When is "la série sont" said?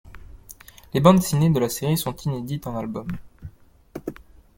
1.59-2.15